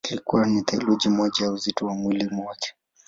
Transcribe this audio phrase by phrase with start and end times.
[0.09, 2.73] Ilikuwa ni theluthi moja ya uzito wa mwili wake.